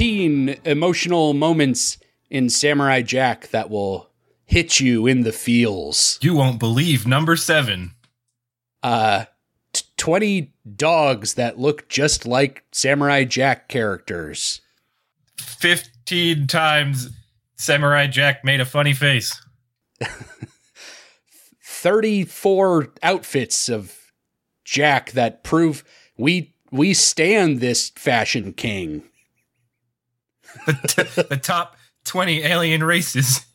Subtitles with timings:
[0.00, 1.98] 15 emotional moments
[2.30, 4.08] in Samurai Jack that will
[4.46, 6.18] hit you in the feels.
[6.22, 7.90] You won't believe number seven.
[8.82, 9.26] Uh,
[9.74, 14.62] t- 20 dogs that look just like Samurai Jack characters.
[15.36, 17.10] 15 times
[17.56, 19.38] Samurai Jack made a funny face.
[21.62, 23.94] 34 outfits of
[24.64, 25.84] Jack that prove
[26.16, 29.02] we we stand this fashion king.
[30.72, 33.46] The, t- the top 20 alien races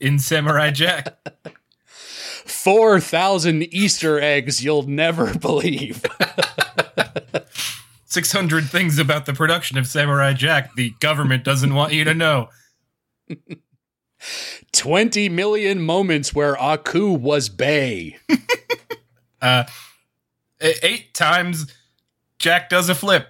[0.00, 1.16] in Samurai Jack.
[2.44, 6.02] 4,000 Easter eggs you'll never believe.
[8.06, 12.48] 600 things about the production of Samurai Jack the government doesn't want you to know.
[14.72, 18.18] 20 million moments where Aku was Bay.
[19.40, 19.64] Uh,
[20.60, 21.66] eight times
[22.38, 23.26] Jack does a flip.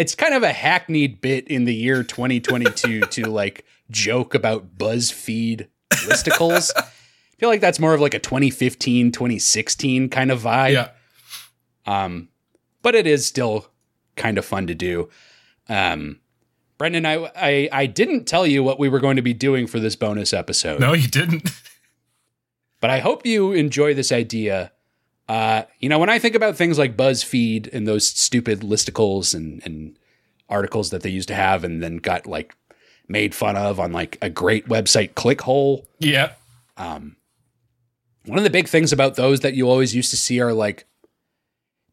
[0.00, 5.68] It's kind of a hackneyed bit in the year 2022 to like joke about BuzzFeed
[5.90, 6.70] listicles.
[6.76, 6.82] I
[7.36, 10.72] feel like that's more of like a 2015, 2016 kind of vibe.
[10.72, 10.88] Yeah.
[11.84, 12.30] Um,
[12.80, 13.66] but it is still
[14.16, 15.10] kind of fun to do.
[15.68, 16.20] Um,
[16.78, 19.80] Brendan, I, I I didn't tell you what we were going to be doing for
[19.80, 21.50] this bonus episode, No, you didn't.
[22.80, 24.72] but I hope you enjoy this idea.
[25.30, 29.62] Uh, you know, when I think about things like BuzzFeed and those stupid listicles and
[29.64, 29.96] and
[30.48, 32.56] articles that they used to have, and then got like
[33.06, 35.86] made fun of on like a great website, Clickhole.
[36.00, 36.32] Yeah.
[36.76, 37.14] Um,
[38.26, 40.84] one of the big things about those that you always used to see are like,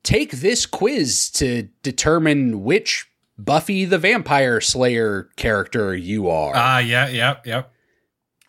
[0.01, 3.05] take this quiz to determine which
[3.37, 6.53] Buffy the Vampire Slayer character you are.
[6.55, 7.63] Ah, yeah, yeah, yeah.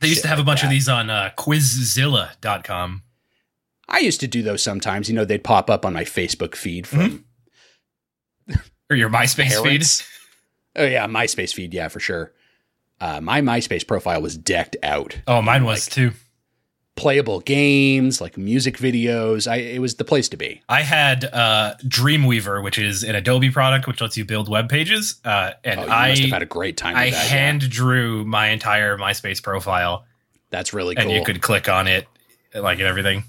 [0.01, 3.03] They used Shit to have a like bunch of these on uh, Quizilla.com.
[3.89, 5.09] I used to do those sometimes.
[5.09, 7.25] You know, they'd pop up on my Facebook feed from
[8.91, 10.07] Or your MySpace feeds.
[10.77, 11.75] Oh yeah, MySpace feed.
[11.75, 12.33] Yeah, for sure.
[13.01, 15.19] Uh, my MySpace profile was decked out.
[15.27, 16.13] Oh, mine was too.
[16.97, 19.49] Playable games, like music videos.
[19.49, 20.63] I it was the place to be.
[20.69, 25.21] I had uh, Dreamweaver, which is an Adobe product which lets you build web pages.
[25.25, 26.97] Uh, and Oh, you must have I had a great time.
[26.97, 27.29] I with that, yeah.
[27.31, 30.07] hand drew my entire MySpace profile,
[30.51, 31.03] That's really cool.
[31.05, 32.07] and you could click on it,
[32.53, 33.23] like and everything.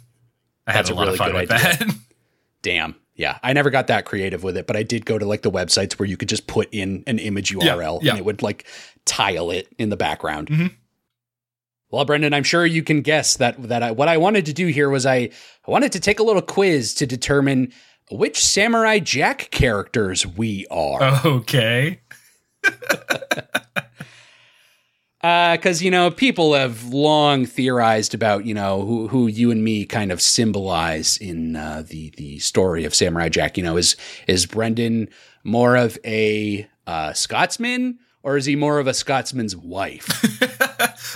[0.69, 1.77] I had That's a lot really of fun good with idea.
[1.87, 1.95] that.
[2.61, 2.95] Damn.
[3.15, 3.39] Yeah.
[3.43, 5.93] I never got that creative with it, but I did go to like the websites
[5.99, 8.11] where you could just put in an image URL yeah.
[8.11, 8.65] and it would like
[9.05, 10.47] tile it in the background.
[10.49, 10.75] Mhm.
[11.91, 14.67] Well, Brendan, I'm sure you can guess that that I, what I wanted to do
[14.67, 15.31] here was I,
[15.67, 17.73] I wanted to take a little quiz to determine
[18.11, 21.21] which Samurai Jack characters we are.
[21.25, 21.99] okay.
[25.21, 29.85] because you know people have long theorized about you know who who you and me
[29.85, 33.57] kind of symbolize in uh, the the story of Samurai Jack.
[33.57, 33.95] You know, is
[34.27, 35.09] is Brendan
[35.43, 40.05] more of a uh, Scotsman or is he more of a Scotsman's wife?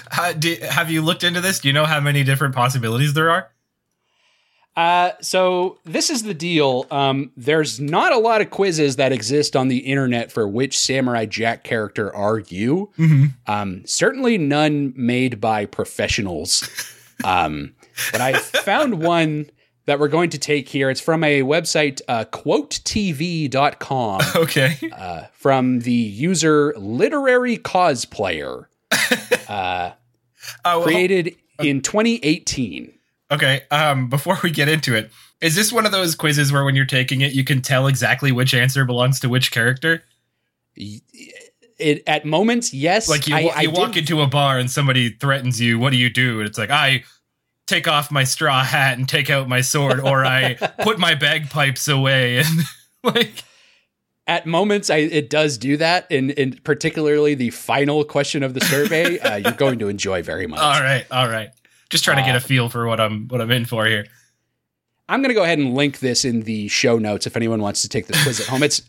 [0.09, 1.59] How, do, have you looked into this?
[1.59, 3.49] Do you know how many different possibilities there are?
[4.75, 6.85] Uh, so this is the deal.
[6.89, 11.25] Um, there's not a lot of quizzes that exist on the internet for which Samurai
[11.27, 12.91] Jack character are you.
[12.97, 13.25] Mm-hmm.
[13.45, 16.67] Um, certainly none made by professionals.
[17.23, 17.75] Um,
[18.11, 19.49] but I found one
[19.85, 20.89] that we're going to take here.
[20.89, 24.77] It's from a website, uh, quotev.com, Okay.
[24.91, 28.65] uh, from the user Literary Cosplayer,
[29.47, 29.91] uh,
[30.65, 32.93] Oh, well, created in 2018.
[33.33, 33.63] Okay.
[33.71, 35.11] Um, before we get into it,
[35.41, 38.31] is this one of those quizzes where when you're taking it, you can tell exactly
[38.31, 40.03] which answer belongs to which character?
[40.75, 43.09] It, at moments, yes.
[43.09, 45.79] Like you, I- wa- I walk did- into a bar and somebody threatens you.
[45.79, 46.39] What do you do?
[46.39, 47.03] And it's like I
[47.67, 51.87] take off my straw hat and take out my sword, or I put my bagpipes
[51.87, 52.47] away and
[53.03, 53.43] like.
[54.27, 58.61] at moments I, it does do that and, and particularly the final question of the
[58.61, 61.49] survey uh, you're going to enjoy very much All right, all right.
[61.93, 64.05] Just trying to get Uh, a feel for what I'm what I'm in for here.
[65.09, 67.81] i'm going to go ahead and link this in the show notes if anyone wants
[67.83, 68.81] to take the quiz at home it's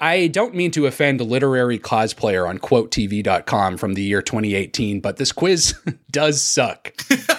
[0.00, 5.16] i don't mean to offend a literary cosplayer on quotev.com from the year 2018 but
[5.18, 5.74] this quiz
[6.10, 6.92] does suck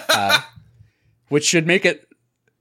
[0.08, 0.40] uh,
[1.28, 2.08] which should make it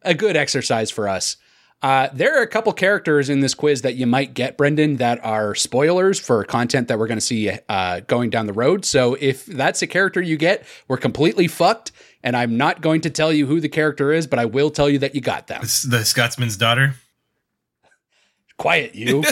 [0.03, 1.37] a good exercise for us
[1.83, 5.19] uh, there are a couple characters in this quiz that you might get, Brendan, that
[5.25, 8.85] are spoilers for content that we're going to see uh, going down the road.
[8.85, 11.91] So if that's a character you get, we're completely fucked.
[12.23, 14.89] And I'm not going to tell you who the character is, but I will tell
[14.89, 15.61] you that you got them.
[15.61, 16.95] This- The Scotsman's daughter.
[18.57, 19.23] Quiet, you.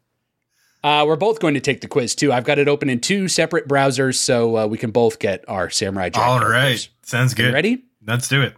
[0.84, 2.32] uh, we're both going to take the quiz too.
[2.32, 5.70] I've got it open in two separate browsers, so uh, we can both get our
[5.70, 6.24] Samurai Jack.
[6.24, 6.88] All characters.
[6.88, 7.54] right, sounds You good.
[7.54, 7.84] ready?
[8.04, 8.54] Let's do it.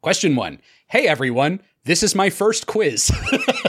[0.00, 0.60] Question one.
[0.88, 3.10] Hey everyone, this is my first quiz.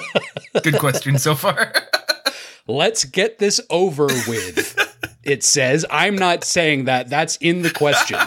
[0.63, 1.73] Good question so far.
[2.67, 4.75] Let's get this over with.
[5.23, 5.85] it says.
[5.89, 7.09] I'm not saying that.
[7.09, 8.19] That's in the question.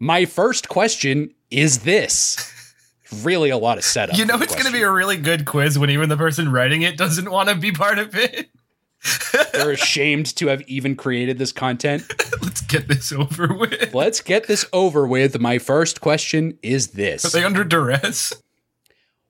[0.00, 2.52] My first question is this.
[3.22, 4.18] Really, a lot of setup.
[4.18, 6.82] You know, it's going to be a really good quiz when even the person writing
[6.82, 8.50] it doesn't want to be part of it.
[9.52, 12.02] They're ashamed to have even created this content.
[12.42, 13.94] Let's get this over with.
[13.94, 15.40] Let's get this over with.
[15.40, 18.32] My first question is this Are they under duress?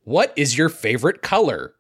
[0.02, 1.74] What is your favorite color?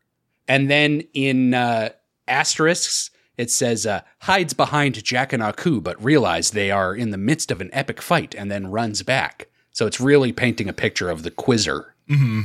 [0.46, 1.90] And then in uh,
[2.26, 7.16] asterisks, it says uh, hides behind Jack and Aku, but realize they are in the
[7.16, 9.48] midst of an epic fight and then runs back.
[9.72, 11.94] So it's really painting a picture of the quizzer.
[12.10, 12.40] Mm-hmm.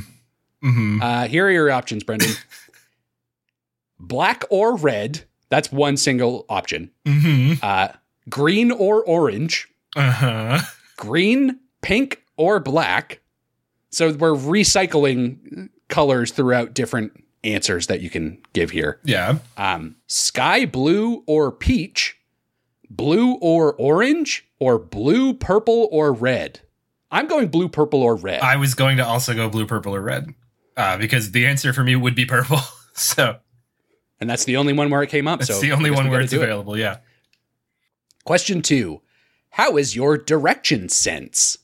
[0.64, 1.02] Mm-hmm.
[1.02, 2.30] Uh, here are your options, Brendan.
[3.98, 5.24] Black or red.
[5.48, 6.90] That's one single option.
[7.04, 7.54] Mm-hmm.
[7.60, 7.88] Uh,
[8.30, 9.68] green or orange.
[9.96, 10.60] Uh-huh.
[10.96, 13.20] green, pink, or black.
[13.90, 19.00] So we're recycling colors throughout different answers that you can give here.
[19.04, 19.38] Yeah.
[19.56, 22.16] Um, sky blue or peach,
[22.90, 26.60] blue or orange, or blue, purple, or red.
[27.10, 28.40] I'm going blue, purple, or red.
[28.40, 30.34] I was going to also go blue, purple, or red.
[30.76, 32.58] Uh, because the answer for me would be purple.
[32.94, 33.38] so
[34.20, 35.40] and that's the only one where it came up.
[35.40, 36.44] that's so the only one where it's do it.
[36.44, 36.78] available.
[36.78, 36.98] Yeah.
[38.24, 39.02] Question two
[39.50, 41.58] How is your direction sense?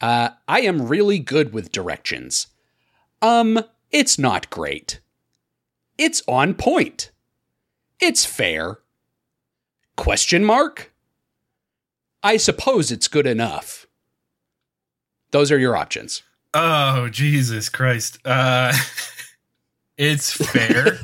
[0.00, 2.46] Uh, I am really good with directions.
[3.22, 3.62] Um,
[3.96, 5.00] it's not great.
[5.96, 7.12] It's on point.
[7.98, 8.80] It's fair.
[9.96, 10.92] Question mark?
[12.22, 13.86] I suppose it's good enough.
[15.30, 16.22] Those are your options.
[16.52, 18.18] Oh, Jesus Christ.
[18.22, 18.74] Uh
[19.96, 20.98] it's fair.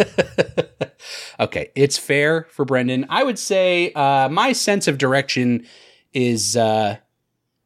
[1.41, 3.07] okay, it's fair for Brendan.
[3.09, 5.65] I would say uh, my sense of direction
[6.13, 6.99] is uh,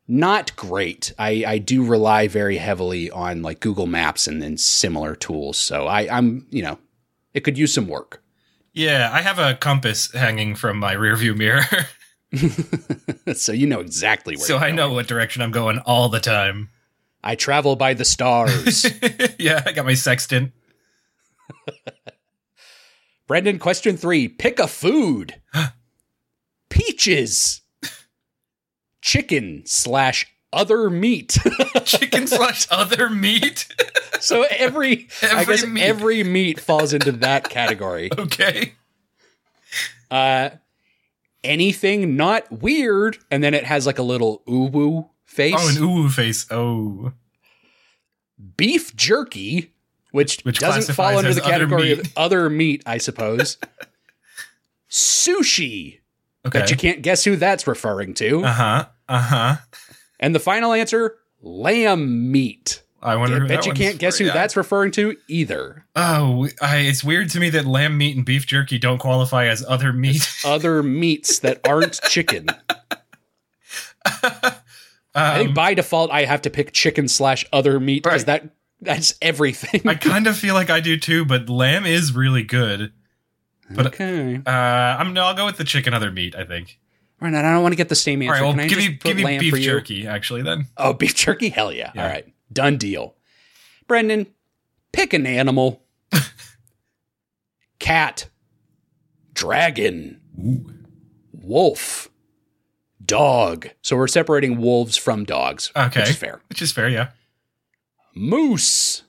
[0.09, 1.13] not great.
[1.19, 5.59] I, I do rely very heavily on like Google Maps and then similar tools.
[5.59, 6.79] So I, I'm, you know,
[7.35, 8.23] it could use some work.
[8.73, 11.65] yeah, I have a compass hanging from my rearview mirror.
[13.35, 14.47] so you know exactly where.
[14.47, 16.71] so I know what direction I'm going all the time.
[17.23, 18.87] I travel by the stars.
[19.39, 20.53] yeah, I got my sextant.
[23.27, 25.41] Brendan, question three: Pick a food.
[26.69, 27.63] Peaches.
[29.03, 31.39] Chicken slash other meat.
[31.85, 33.67] Chicken slash other meat.
[34.21, 35.83] so every, I guess meat.
[35.83, 38.11] every meat falls into that category.
[38.19, 38.75] okay.
[40.11, 40.51] Uh,
[41.45, 45.55] anything not weird, and then it has like a little uwu face.
[45.57, 46.47] Oh, an ooh face.
[46.51, 47.13] Oh.
[48.57, 49.73] Beef jerky,
[50.13, 51.99] which, Which doesn't fall under the category meat.
[52.07, 53.59] of other meat, I suppose.
[54.91, 56.01] Sushi.
[56.47, 56.61] Okay.
[56.61, 58.45] Bet you can't guess who that's referring to.
[58.45, 58.87] Uh-huh.
[59.09, 59.57] Uh-huh.
[60.21, 62.83] And the final answer: lamb meat.
[63.03, 64.35] I wonder I bet you can't guess for, who yeah.
[64.35, 65.85] that's referring to either.
[65.95, 69.65] Oh, I, it's weird to me that lamb meat and beef jerky don't qualify as
[69.69, 70.29] other meat.
[70.45, 72.47] Other meats that aren't chicken.
[74.05, 78.43] I think Um, by default I have to pick chicken slash other meat because Right.
[78.43, 78.51] that
[78.81, 79.83] that's everything.
[79.87, 82.93] I kind of feel like I do too, but lamb is really good.
[83.71, 84.41] But okay.
[84.47, 86.35] uh, I'm no, I'll go with the chicken other meat.
[86.37, 86.79] I think.
[87.21, 88.33] All right, I don't want to get the same answer.
[88.33, 90.43] right, well, Can I give me give me beef jerky actually.
[90.43, 91.49] Then Oh, beef jerky?
[91.49, 91.91] Hell yeah.
[91.95, 92.03] Yeah.
[92.05, 92.27] All right.
[92.53, 93.15] Done deal.
[93.89, 94.27] Brendan,
[94.93, 95.83] pick an animal.
[97.79, 98.29] Cat.
[99.33, 100.21] Dragon.
[101.33, 102.11] Wolf.
[103.05, 103.69] Dog.
[103.83, 105.71] So we're separating wolves from dogs.
[105.77, 106.01] Okay.
[106.01, 106.41] Which is fair.
[106.49, 107.11] which is fair, yeah.
[108.15, 109.03] Moose.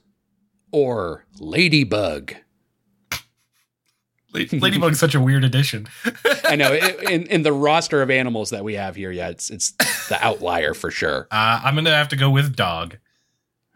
[0.70, 2.34] Or ladybug.
[4.34, 5.88] La- Ladybug's such a weird addition.
[6.44, 9.72] I know in, in the roster of animals that we have here, yeah, it's it's
[10.08, 11.28] the outlier for sure.
[11.30, 12.98] Uh, I'm gonna have to go with dog.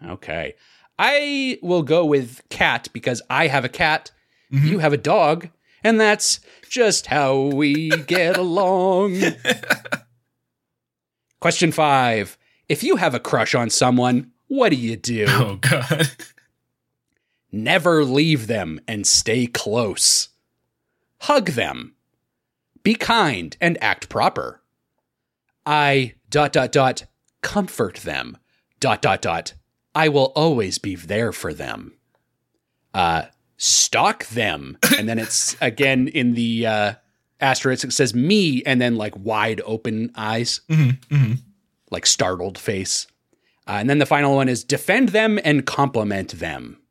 [0.06, 0.54] Okay.
[0.98, 4.10] I will go with cat because I have a cat,
[4.52, 4.64] Mhm.
[4.68, 5.48] you have a dog,
[5.82, 9.16] and that's just how we get along.
[11.40, 12.36] Question five
[12.68, 15.26] If you have a crush on someone, what do you do?
[15.28, 16.10] Oh god.
[17.52, 20.28] Never leave them and stay close.
[21.22, 21.94] Hug them.
[22.82, 24.60] Be kind and act proper.
[25.64, 27.04] I dot dot dot
[27.42, 28.38] comfort them.
[28.80, 29.54] Dot dot dot.
[29.94, 31.94] I will always be there for them.
[32.92, 33.26] Uh
[33.56, 34.78] stalk them.
[34.98, 36.92] And then it's again in the uh
[37.40, 41.38] asterisk it says me and then like wide open eyes, Mhm, mhm.
[41.90, 43.06] like startled face.
[43.68, 46.81] Uh, and then the final one is defend them and compliment them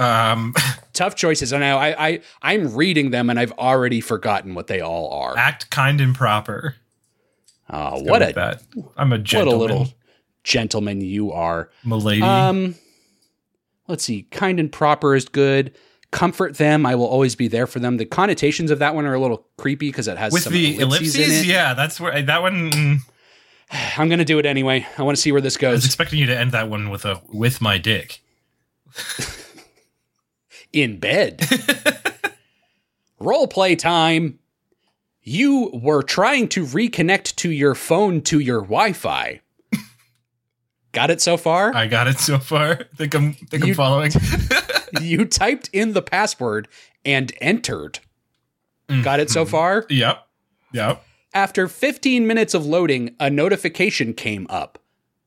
[0.00, 0.54] Um,
[0.92, 1.52] tough choices.
[1.52, 5.36] And I, I, I, I'm reading them, and I've already forgotten what they all are.
[5.36, 6.76] act kind and proper.
[7.68, 8.62] Oh, what a that.
[8.96, 9.58] I'm a what a gentleman.
[9.60, 9.88] little
[10.42, 11.70] gentleman you are.
[11.84, 12.22] milady.
[12.22, 12.74] Um,
[13.86, 14.22] let's see.
[14.30, 15.72] Kind and proper is good.
[16.10, 16.84] comfort them.
[16.84, 17.96] I will always be there for them.
[17.98, 20.78] The connotations of that one are a little creepy because it has With some the
[20.80, 22.70] ellipses, in ellipses, yeah, that's where that one.
[22.72, 22.98] mm,
[23.96, 24.84] I'm going to do it anyway.
[24.98, 25.68] I want to see where this goes.
[25.70, 28.20] I was expecting you to end that one with a with my dick.
[30.72, 31.44] In bed.
[33.18, 34.38] Role play time.
[35.22, 39.40] You were trying to reconnect to your phone to your Wi-Fi.
[40.92, 41.74] Got it so far?
[41.74, 42.84] I got it so far.
[42.96, 44.12] think I'm think You- I'm following.
[45.00, 46.68] you typed in the password
[47.04, 48.00] and entered.
[48.88, 49.04] Mm.
[49.04, 49.50] Got it so mm-hmm.
[49.50, 49.86] far?
[49.88, 50.26] yep.
[50.72, 51.04] Yep.
[51.32, 54.78] After 15 minutes of loading, a notification came up.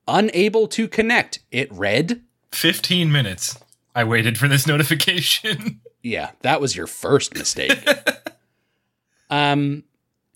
[0.07, 1.39] Unable to connect.
[1.51, 2.21] It read.
[2.51, 3.57] 15 minutes.
[3.95, 5.81] I waited for this notification.
[6.01, 7.77] Yeah, that was your first mistake.
[9.29, 9.83] um,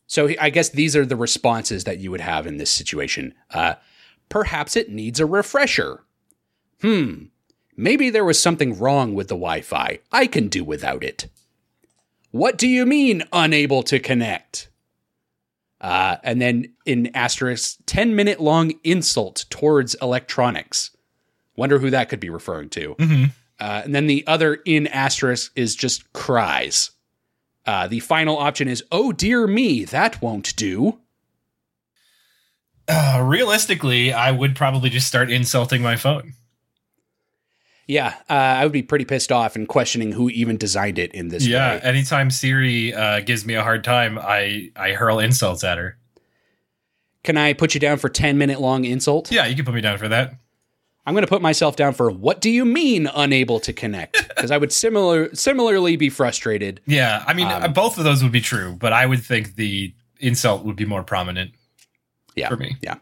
[0.07, 3.33] so I guess these are the responses that you would have in this situation.
[3.51, 3.75] Uh,
[4.29, 6.03] perhaps it needs a refresher.
[6.81, 7.25] Hmm,
[7.75, 9.99] maybe there was something wrong with the Wi Fi.
[10.11, 11.27] I can do without it.
[12.31, 14.69] What do you mean, unable to connect?
[15.81, 20.91] Uh, and then in asterisk, 10 minute long insult towards electronics.
[21.55, 22.95] Wonder who that could be referring to.
[22.95, 23.31] Mhm.
[23.59, 26.91] Uh, and then the other in asterisk is just cries.
[27.65, 30.99] Uh, the final option is, oh dear me, that won't do.
[32.87, 36.33] Uh, realistically, I would probably just start insulting my phone.
[37.87, 41.29] Yeah, uh, I would be pretty pissed off and questioning who even designed it in
[41.29, 41.75] this yeah.
[41.75, 41.81] way.
[41.81, 45.97] Anytime Siri uh, gives me a hard time, I I hurl insults at her.
[47.23, 49.31] Can I put you down for 10 minute long insult?
[49.31, 50.35] Yeah, you can put me down for that.
[51.07, 54.27] I'm going to put myself down for what do you mean unable to connect?
[54.37, 56.79] Because I would similar similarly be frustrated.
[56.85, 59.93] Yeah, I mean, Um, both of those would be true, but I would think the
[60.19, 61.53] insult would be more prominent
[62.35, 62.49] Yeah.
[62.49, 62.77] for me.
[62.81, 62.95] Yeah.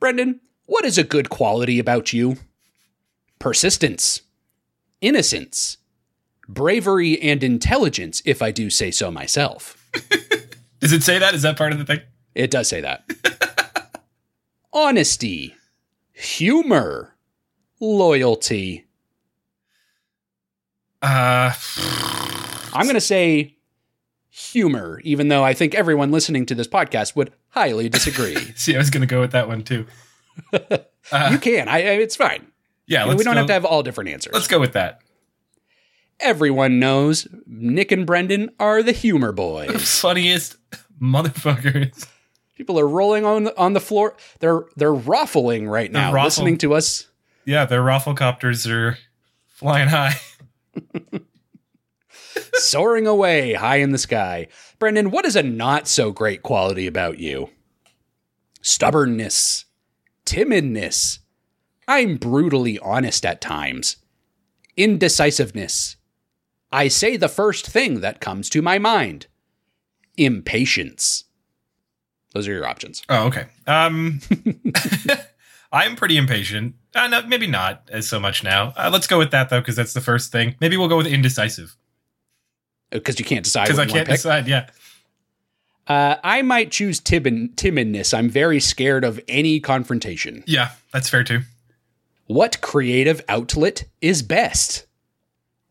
[0.00, 2.36] Brendan, what is a good quality about you?
[3.38, 4.22] Persistence,
[5.02, 5.76] innocence,
[6.48, 9.76] bravery, and intelligence, if I do say so myself.
[10.80, 11.34] Does it say that?
[11.34, 12.00] Is that part of the thing?
[12.34, 13.04] It does say that.
[14.72, 15.54] Honesty,
[16.22, 17.14] humor,
[17.80, 18.86] loyalty.
[21.00, 21.52] Uh,
[22.72, 23.56] I'm going to say
[24.30, 28.36] humor, even though I think everyone listening to this podcast would highly disagree.
[28.56, 29.86] see, I was going to go with that one too.
[30.52, 30.78] Uh,
[31.30, 31.68] you can.
[31.68, 32.46] I, I- it's fine.
[32.86, 34.32] yeah, we don't go, have to have all different answers.
[34.32, 35.00] Let's go with that.
[36.20, 39.98] Everyone knows Nick and Brendan are the humor boys.
[40.00, 40.56] Funniest
[41.00, 42.06] motherfuckers.
[42.62, 44.16] People are rolling on the, on the floor.
[44.38, 47.08] They're they're ruffling right They're now, ruffle- listening to us.
[47.44, 48.98] Yeah, their rafflecopters are
[49.48, 50.14] flying high.
[52.54, 54.46] soaring away high in the sky.
[54.78, 57.50] Brendan, what is a not so great quality about you?
[58.60, 59.64] Stubbornness,
[60.24, 61.18] timidness.
[61.88, 63.96] I'm brutally honest at times.
[64.76, 65.96] Indecisiveness.
[66.70, 69.26] I say the first thing that comes to my mind.
[70.16, 71.24] Impatience.
[72.34, 73.02] Those are your options.
[73.08, 73.46] Oh, okay.
[73.66, 74.20] Um,
[75.72, 76.74] I'm pretty impatient.
[76.94, 78.72] Uh, no, maybe not as so much now.
[78.76, 80.54] Uh, let's go with that though, because that's the first thing.
[80.60, 81.76] Maybe we'll go with indecisive
[82.90, 83.64] Because you can't decide.
[83.64, 84.48] because I what you wanna can't decide.
[84.48, 84.68] Yeah.
[85.86, 88.16] Uh, I might choose timid- timidness.
[88.16, 90.44] I'm very scared of any confrontation.
[90.46, 91.40] Yeah, that's fair too.
[92.26, 94.86] What creative outlet is best?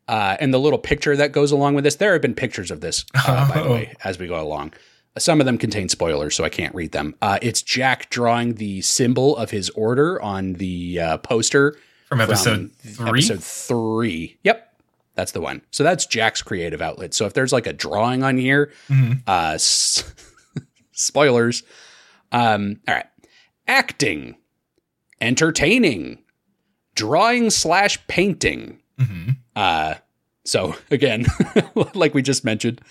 [0.07, 2.81] Uh, and the little picture that goes along with this, there have been pictures of
[2.81, 3.71] this, uh, by the Oh.
[3.73, 4.73] way, as we go along.
[5.17, 7.15] Some of them contain spoilers, so I can't read them.
[7.21, 11.75] Uh, it's Jack drawing the symbol of his order on the uh, poster
[12.07, 13.19] From episode from three.
[13.19, 14.37] Episode three.
[14.43, 14.73] Yep,
[15.15, 15.63] that's the one.
[15.71, 17.13] So that's Jack's creative outlet.
[17.13, 19.21] So if there's like a drawing on here, Mhm.
[19.27, 20.03] uh, s-
[20.93, 21.63] spoilers.
[22.31, 23.05] Um, all right,
[23.67, 24.35] acting,
[25.19, 26.19] entertaining,
[26.95, 28.79] drawing slash painting.
[28.99, 29.37] Mhm.
[29.55, 29.95] Uh,
[30.45, 31.25] so again,
[31.93, 32.81] like we just mentioned,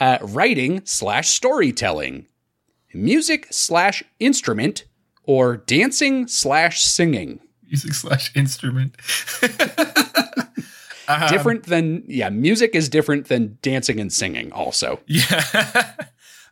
[0.00, 2.26] uh, writing slash storytelling,
[2.94, 4.84] music slash instrument,
[5.24, 7.40] or dancing slash singing.
[7.66, 8.94] Music slash instrument.
[11.08, 15.24] Um, different than yeah music is different than dancing and singing also Yeah.
[15.98, 16.04] uh,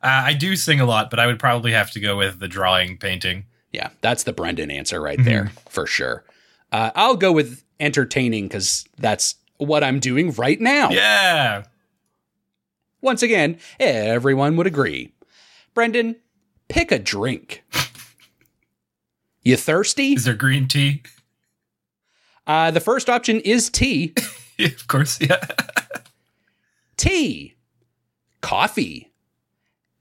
[0.02, 2.98] I do sing a lot, but I would probably have to go with the drawing
[2.98, 3.44] painting.
[3.72, 6.24] yeah that's the brendan answer right there for sure
[6.72, 11.62] uh, i'll go with entertaining because that's what i'm doing right now Yeah.
[13.02, 15.12] Once again everyone would agree.
[15.74, 16.16] Brendan
[16.68, 17.64] pick a drink.
[19.42, 20.12] You thirsty?
[20.12, 21.02] Is there green tea?
[22.46, 24.14] uh, the first option is tea.
[24.60, 25.18] Of course.
[25.22, 25.42] Yeah.
[26.98, 27.54] tea.
[28.42, 29.10] Coffee.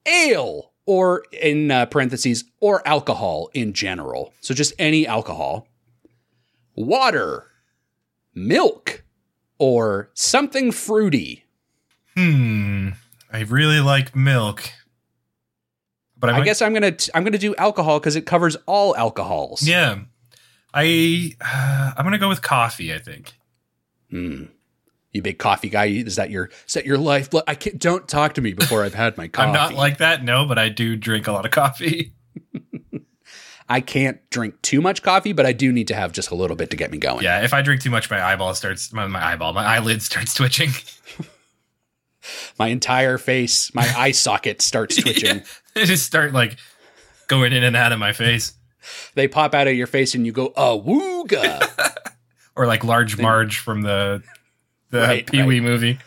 [0.06, 0.74] Ale.
[0.86, 4.34] Or in uh, parentheses or alcohol in general.
[4.41, 5.70] So just any alcohol.
[6.75, 7.46] Water.
[8.36, 9.03] Milk.
[9.60, 11.46] Or something fruity?
[12.19, 12.89] Hmm.
[13.31, 14.71] I really like milk.
[16.17, 18.57] But I, I might- guess I'm gonna t- I'm gonna do alcohol because it covers
[18.65, 19.65] all alcohols.
[19.65, 19.99] Yeah.
[20.73, 22.93] I uh, I'm gonna go with coffee.
[22.93, 23.33] I think.
[24.09, 24.45] Hmm.
[25.11, 25.85] You big coffee guy?
[25.85, 27.45] Is that your is that your lifeblood?
[27.47, 27.79] I can't.
[27.79, 29.47] Don't talk to me before I've had my coffee.
[29.47, 32.13] I'm not like that, no, but I do drink a lot of coffee.
[33.69, 36.55] I can't drink too much coffee, but I do need to have just a little
[36.55, 37.23] bit to get me going.
[37.23, 40.33] Yeah, if I drink too much, my eyeball starts my, my eyeball, my eyelid starts
[40.33, 40.71] twitching.
[42.57, 45.43] My entire face, my eye socket starts twitching.
[45.74, 46.57] they just start like
[47.27, 48.53] going in and out of my face,
[49.15, 51.95] They pop out of your face, and you go, "Awooga!"
[52.55, 54.24] or like large Marge from the
[54.89, 56.00] the Right, Pee Wee movie.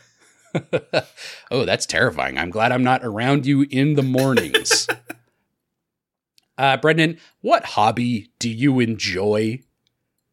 [1.50, 2.36] oh, that's terrifying.
[2.38, 4.86] I'm glad I'm not around you in the mornings.
[6.58, 9.60] uh, Brendan, what hobby do you enjoy?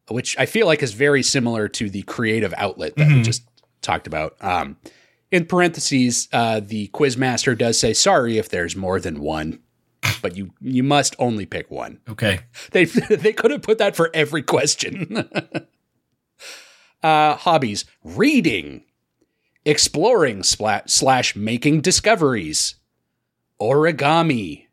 [0.09, 3.23] Which I feel like is very similar to the creative outlet that we Mhm.
[3.23, 3.43] just
[3.81, 4.35] talked about.
[4.41, 4.77] Um,
[5.31, 9.59] in parentheses, uh, the quizmaster does say, "Sorry if there's more than one,
[10.21, 12.39] but you you must only pick one." Okay,
[12.71, 15.27] They they could have put that for every question.
[17.03, 18.83] uh, hobbies: reading,
[19.65, 22.75] exploring slash making discoveries,
[23.61, 24.65] origami,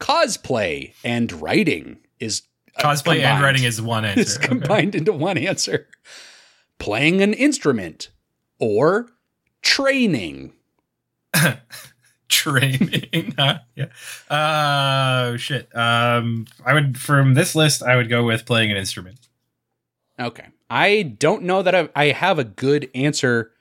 [0.00, 2.42] cosplay, and writing is
[2.76, 4.20] uh, cosplay and writing is one answer.
[4.20, 4.46] is Okay.
[4.48, 5.88] combined into one answer.
[6.78, 8.10] Playing an instrument
[8.58, 9.08] or
[9.64, 10.52] training.
[12.28, 13.58] Training, huh?
[13.74, 13.86] yeah.
[14.34, 15.68] Uh, shit.
[15.76, 19.28] Um, I would from this list, I would go with playing an instrument.
[20.18, 20.46] Okay.
[20.70, 23.52] I don't know that I, I have a good answer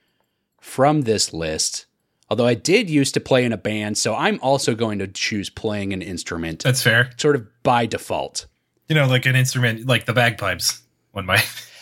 [0.61, 1.85] from this list,
[2.29, 5.49] although I did used to play in a band, so I'm also going to choose
[5.49, 7.11] playing an instrument That's fair.
[7.17, 8.45] sort of by default.
[8.87, 10.81] You know, like an instrument, like the bagpipes.
[11.11, 11.45] One might.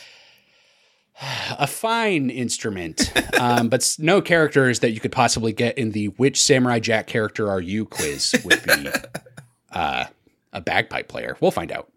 [1.59, 6.41] A fine instrument, um, but no characters that you could possibly get in the which
[6.41, 8.89] Samurai Jack character are you quiz would be
[9.71, 10.05] uh,
[10.51, 11.37] a bagpipe player.
[11.39, 11.91] We'll find out.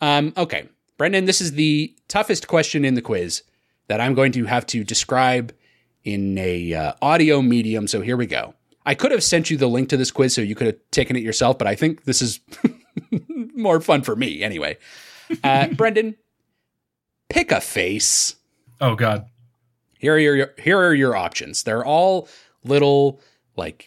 [0.00, 3.42] Um, okay, Brendan, this is the toughest question in the quiz
[3.88, 5.52] that I'm going to have to describe
[6.04, 7.86] in a uh, audio medium.
[7.86, 8.54] So here we go.
[8.86, 11.16] I could have sent you the link to this quiz so you could have taken
[11.16, 12.40] it yourself, but I think this is
[13.54, 14.78] more fun for me anyway.
[15.44, 16.16] Uh, Brendan,
[17.28, 18.36] pick a face.
[18.80, 19.26] Oh God.
[19.98, 21.62] Here are your here are your options.
[21.62, 22.28] They're all
[22.64, 23.20] little
[23.56, 23.86] like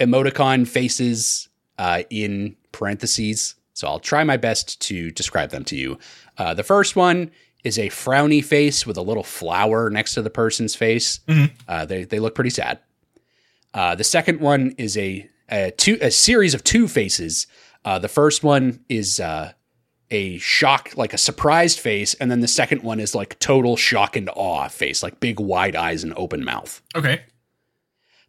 [0.00, 3.54] emoticon faces uh, in parentheses.
[3.74, 5.98] So I'll try my best to describe them to you.
[6.36, 7.30] Uh, the first one
[7.64, 11.20] is a frowny face with a little flower next to the person's face.
[11.28, 11.50] Mhm.
[11.68, 12.78] Uh, they they look pretty sad.
[13.74, 17.46] Uh, the second one is a a two a series of two faces.
[17.84, 19.52] Uh, the first one is uh,
[20.10, 24.16] a shock, like a surprised face, and then the second one is like total shock
[24.16, 26.82] and awe face, like big wide eyes and open mouth.
[26.94, 27.22] Okay.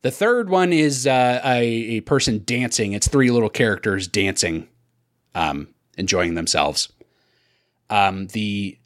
[0.01, 2.93] The third one is uh, a, a person dancing.
[2.93, 4.67] It's three little characters dancing,
[5.35, 6.91] um, enjoying themselves.
[7.89, 8.77] Um, the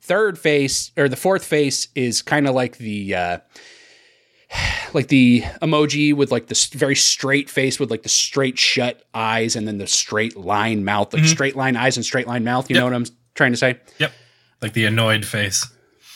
[0.00, 3.38] third face or the fourth face is kind of like the uh,
[4.94, 9.56] like the emoji with like this very straight face with like the straight shut eyes
[9.56, 11.28] and then the straight line mouth, like Mhm.
[11.28, 12.68] straight line eyes and straight line mouth.
[12.70, 12.80] You Yep.
[12.80, 13.76] know what I'm trying to say?
[13.98, 14.12] Yep.
[14.62, 15.66] Like the annoyed face.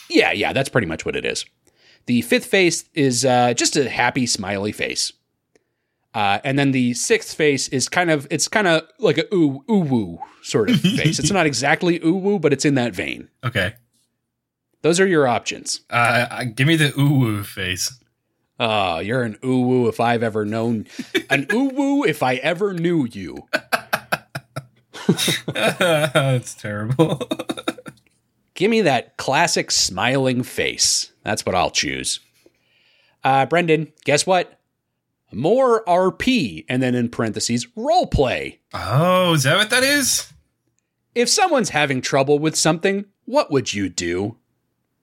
[0.09, 1.45] Yeah, yeah, that's pretty much what it is.
[2.07, 5.13] The fifth face is uh, just a happy, smiley face.
[6.13, 9.63] Uh, and then the sixth face is kind of it's kind of like a ooh
[9.69, 11.19] ooh woo sort of face.
[11.19, 13.29] It's not exactly ooh woo, but it's in that vein.
[13.43, 13.73] Okay.
[14.81, 15.81] Those are your options.
[15.89, 17.93] Uh, uh, give me the ooh woo face.
[18.63, 20.85] Oh, you're an ooh woo if I've ever known
[21.31, 23.47] an ooh woo if I ever knew you.
[25.47, 27.27] That's terrible.
[28.53, 31.11] Give me that classic smiling face.
[31.23, 32.19] That's what I'll choose.
[33.23, 34.59] Uh, Brendan, guess what?
[35.31, 38.59] More RP, and then in parentheses, role play.
[38.75, 40.31] oh, is that what that is?
[41.15, 44.37] If someone's having trouble with something, what would you do?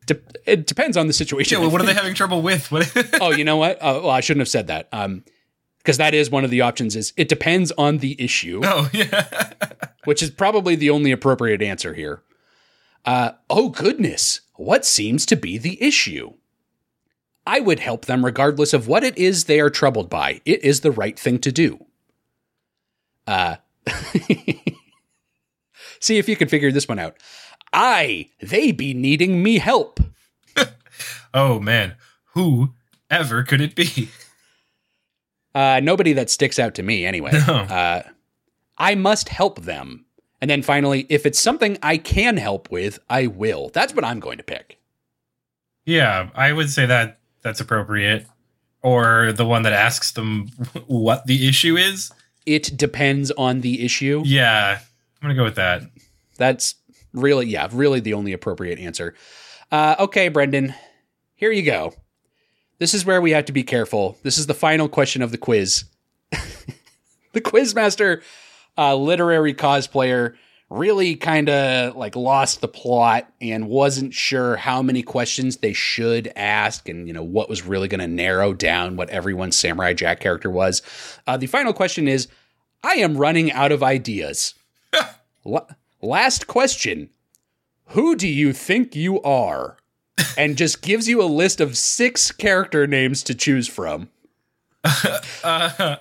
[0.09, 1.57] De- it depends on the situation.
[1.57, 2.73] Yeah, well, what are they having trouble with?
[3.21, 3.77] Oh, you know what?
[3.77, 4.89] Uh, well, I shouldn't have said that.
[4.93, 5.25] Um,
[5.79, 6.97] because that is one of the options.
[6.97, 9.53] Is it depends on the issue, oh, yeah.
[10.05, 12.23] which is probably the only appropriate answer here.
[13.07, 16.33] Uh, oh goodness, what seems to be the issue?
[17.47, 20.43] I would help them regardless of what it is they are troubled by.
[20.45, 21.87] It is the right thing to do.
[23.27, 23.57] Uh,
[26.01, 27.17] see if you can figure this one out.
[27.79, 30.01] I, they be needing me help.
[31.35, 31.95] Oh man,
[32.33, 32.71] who
[33.11, 34.09] ever could it be?
[35.55, 37.33] Uh, nobody that sticks out to me anyway.
[37.47, 37.55] No.
[37.55, 38.03] Uh,
[38.79, 40.07] I must help them.
[40.41, 43.69] And then finally, if it's something I can help with, I will.
[43.75, 44.79] That's what I'm going to pick.
[45.85, 48.27] Yeah, I would say that that's appropriate.
[48.83, 50.47] Or the one that asks them
[50.87, 52.11] what the issue is.
[52.47, 54.23] It depends on the issue.
[54.25, 55.83] Yeah, I'm gonna go with that.
[56.37, 56.75] That's
[57.13, 59.15] really, yeah, really the only appropriate answer.
[59.71, 60.75] Uh, okay, Brendan,
[61.35, 61.95] here you go.
[62.79, 64.17] This is where we have to be careful.
[64.23, 65.85] This is the final question of the quiz.
[67.33, 68.23] the quizmaster,
[68.77, 70.37] uh, literary cosplayer,
[70.71, 76.31] really kind of like lost the plot and wasn't sure how many questions they should
[76.37, 80.21] ask and you know what was really going to narrow down what everyone's samurai jack
[80.21, 80.83] character was
[81.27, 82.29] uh, the final question is
[82.83, 84.55] i am running out of ideas
[85.47, 85.67] La-
[86.01, 87.11] last question
[87.93, 89.77] who do you think you are
[90.37, 94.09] and just gives you a list of six character names to choose from
[95.45, 95.97] Uh,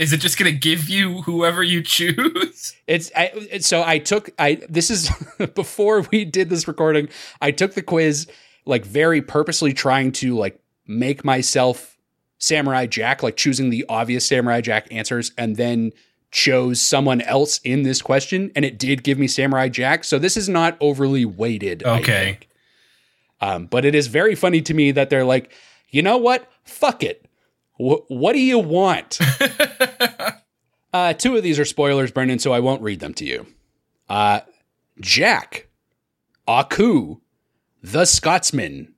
[0.00, 2.74] is it just gonna give you whoever you choose?
[2.86, 5.10] It's I, so I took I this is
[5.54, 7.08] before we did this recording.
[7.40, 8.26] I took the quiz
[8.64, 11.98] like very purposely trying to like make myself
[12.38, 15.92] Samurai Jack, like choosing the obvious Samurai Jack answers, and then
[16.30, 20.04] chose someone else in this question, and it did give me Samurai Jack.
[20.04, 21.82] So this is not overly weighted.
[21.84, 22.38] Okay.
[23.40, 25.50] Um, but it is very funny to me that they're like,
[25.88, 26.48] you know what?
[26.62, 27.26] Fuck it.
[27.78, 29.18] Wh- what do you want?
[30.92, 33.46] Uh, two of these are spoilers, Brendan, so I won't read them to you.
[34.08, 34.40] Uh,
[35.00, 35.68] Jack,
[36.48, 37.18] Aku,
[37.82, 38.94] The Scotsman.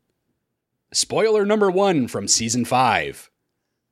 [0.92, 3.30] Spoiler number one from season five.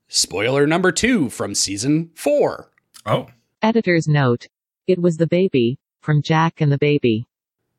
[0.09, 2.70] Spoiler number two from season four.
[3.07, 3.27] Oh,
[3.63, 4.49] Editor's note.
[4.87, 7.27] It was the baby, from Jack and the Baby.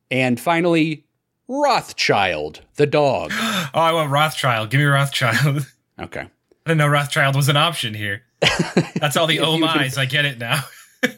[0.09, 1.05] And finally,
[1.47, 3.31] Rothschild, the dog.
[3.33, 4.69] oh, I want Rothschild.
[4.69, 5.65] Give me Rothschild.
[5.99, 6.21] Okay.
[6.21, 6.29] I
[6.65, 8.23] didn't know Rothschild was an option here.
[8.95, 9.99] That's all the If oh you my's.
[9.99, 10.61] I get it now.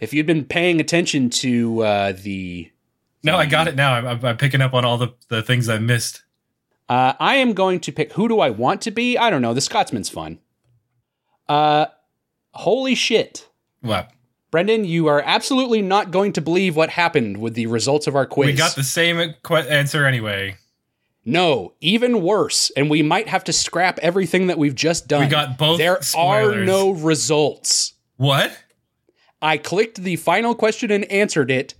[0.00, 2.70] If you'd been paying attention to uh, the.
[3.22, 3.92] No, I got it now.
[3.94, 6.24] I'm, I'm- I'm picking up on all the, the things I missed.
[6.88, 8.12] Uh, I am going to pick.
[8.14, 9.16] Who do I want to be?
[9.16, 9.54] I don't know.
[9.54, 10.40] The Scotsman's fun.
[11.48, 11.86] Uh,
[12.54, 13.48] holy shit.
[13.80, 14.10] What?
[14.50, 18.24] Brendan, you are absolutely not going to believe what happened with the results of our
[18.24, 18.46] quiz.
[18.46, 20.56] We got the same que- answer anyway.
[21.24, 22.70] No, even worse.
[22.76, 25.22] And we might have to scrap everything that we've just done.
[25.22, 27.94] We got both There are no results.
[28.16, 28.56] What?
[29.42, 31.74] I clicked the final question and answered it,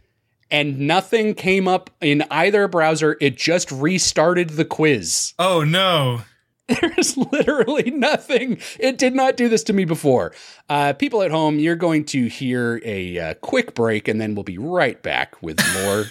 [0.50, 3.16] and nothing came up in either browser.
[3.20, 5.32] It just restarted the quiz.
[5.38, 6.22] Oh no.
[6.80, 8.58] There's literally nothing.
[8.80, 10.32] It did not do this to me before.
[10.68, 14.44] Uh, people at home, you're going to hear a uh, quick break, and then we'll
[14.44, 16.04] be right back with more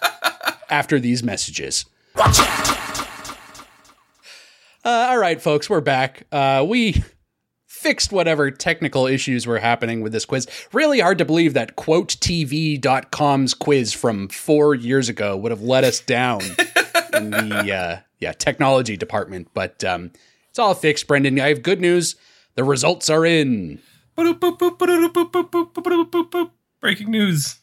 [0.70, 1.84] after these messages.
[4.84, 6.26] Uh, all right, folks, we're back.
[6.32, 7.04] Uh, we
[7.66, 10.46] fixed whatever technical issues were happening with this quiz.
[10.72, 16.00] Really hard to believe that quotev.com's quiz from four years ago would have let us
[16.00, 16.40] down
[17.12, 19.48] in the uh, yeah technology department.
[19.52, 20.12] But um,
[20.48, 21.38] it's all fixed, Brendan.
[21.40, 22.16] I have good news.
[22.54, 23.80] The results are in.
[26.80, 27.56] Breaking news.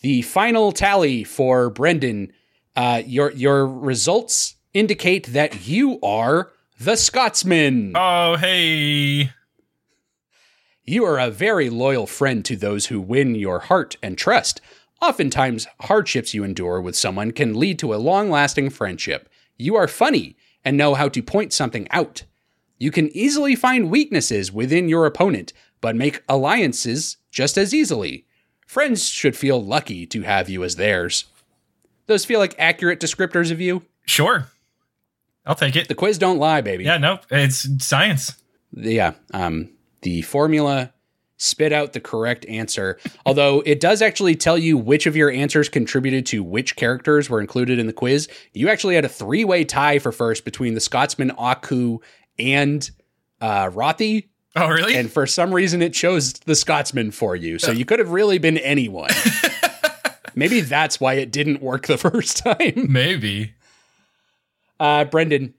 [0.00, 2.32] The final tally for Brendan.
[2.74, 7.92] Uh, your your results indicate that you are the Scotsman.
[7.96, 9.30] Oh, hey.
[10.84, 14.60] You are a very loyal friend to those who win your heart and trust.
[15.02, 19.28] Oftentimes, hardships you endure with someone can lead to a long lasting friendship.
[19.56, 22.24] You are funny and know how to point something out.
[22.78, 28.26] You can easily find weaknesses within your opponent, but make alliances just as easily.
[28.66, 31.24] Friends should feel lucky to have you as theirs.
[32.06, 33.82] Those feel like accurate descriptors of you?
[34.04, 34.48] Sure.
[35.46, 35.88] I'll take it.
[35.88, 36.84] The quiz don't lie, baby.
[36.84, 37.20] Yeah, nope.
[37.30, 38.34] It's science.
[38.72, 39.70] yeah, um,
[40.02, 40.92] the formula
[41.36, 42.98] spit out the correct answer.
[43.24, 47.40] Although it does actually tell you which of your answers contributed to which characters were
[47.40, 48.28] included in the quiz.
[48.52, 51.98] You actually had a three way tie for first between the Scotsman Aku
[52.38, 52.88] and
[53.40, 54.28] uh, Rothy.
[54.54, 54.96] Oh, really?
[54.96, 57.58] And for some reason, it chose the Scotsman for you.
[57.58, 59.10] So you could have really been anyone.
[60.34, 62.86] Maybe that's why it didn't work the first time.
[62.88, 63.54] Maybe.
[64.80, 65.54] Uh, Brendan,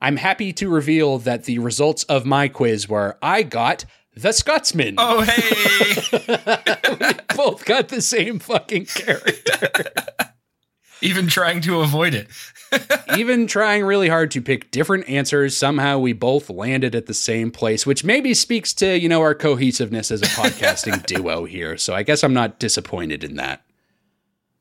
[0.00, 4.96] I'm happy to reveal that the results of my quiz were I got the Scotsman.
[4.98, 5.96] Oh, hey.
[7.00, 9.90] We both got the same fucking character.
[11.00, 12.28] Even trying to avoid it.
[13.16, 17.50] Even trying really hard to pick different answers, somehow we both landed at the same
[17.50, 21.78] place, which maybe speaks to, you know, our cohesiveness as a podcasting duo here.
[21.78, 23.62] So I guess I'm not disappointed in that.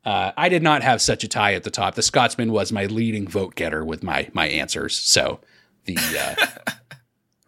[0.05, 1.95] Uh, I did not have such a tie at the top.
[1.95, 4.95] The Scotsman was my leading vote getter with my my answers.
[4.97, 5.41] So
[5.83, 6.71] the uh,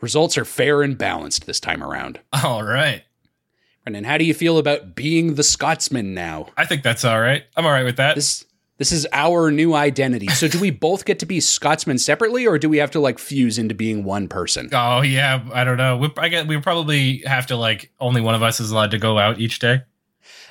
[0.01, 2.19] results are fair and balanced this time around.
[2.43, 3.03] All right.
[3.83, 6.47] Brendan, how do you feel about being the Scotsman now?
[6.57, 7.43] I think that's all right.
[7.55, 8.15] I'm all right with that.
[8.15, 8.45] This
[8.77, 10.27] This is our new identity.
[10.27, 13.17] So do we both get to be Scotsmen separately, or do we have to like
[13.17, 14.69] fuse into being one person?
[14.71, 15.97] Oh yeah, I don't know.
[15.97, 19.17] We, I we probably have to like only one of us is allowed to go
[19.17, 19.81] out each day.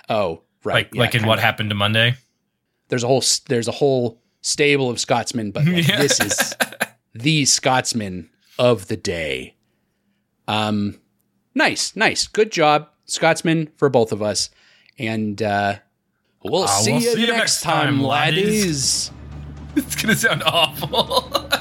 [0.08, 0.74] Oh, right.
[0.86, 2.16] Like yeah, like in what happened to Monday.
[2.88, 6.00] There's a whole there's a whole stable of Scotsmen, but like, Yeah.
[6.00, 6.56] this is
[7.14, 8.28] the Scotsman
[8.60, 9.54] of the day.
[10.46, 11.00] Um,
[11.54, 14.50] nice, nice, good job, Scotsman for both of us,
[14.98, 15.76] and uh,
[16.44, 19.10] we'll Ah, see we'll you see you next time, time, laddies.
[19.76, 21.32] It's gonna sound awful.